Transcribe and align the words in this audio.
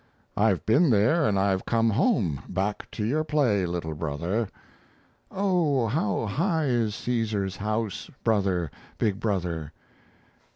"I've 0.35 0.65
been 0.65 0.89
there 0.89 1.27
and 1.27 1.37
I've 1.37 1.63
come 1.63 1.91
home, 1.91 2.41
Back 2.49 2.89
to 2.89 3.05
your 3.05 3.23
play, 3.23 3.67
little 3.67 3.93
brother." 3.93 4.49
"Oh, 5.29 5.85
how 5.85 6.25
high 6.25 6.65
is 6.65 6.95
Caesar's 6.95 7.57
house, 7.57 8.09
Brother, 8.23 8.71
big 8.97 9.19
brother?" 9.19 9.73